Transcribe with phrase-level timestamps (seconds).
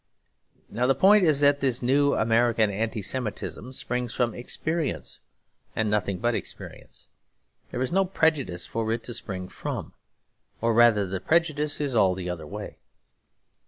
[0.71, 5.19] Now the point is that this new American Anti Semitism springs from experience
[5.75, 7.05] and nothing but experience.
[7.69, 9.93] There is no prejudice for it to spring from.
[10.59, 12.79] Or rather the prejudice is all the other way.